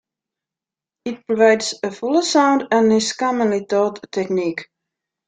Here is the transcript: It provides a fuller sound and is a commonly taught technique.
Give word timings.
It 1.05 1.27
provides 1.27 1.75
a 1.83 1.91
fuller 1.91 2.23
sound 2.23 2.67
and 2.71 2.91
is 2.91 3.11
a 3.11 3.15
commonly 3.17 3.67
taught 3.67 3.99
technique. 4.11 4.67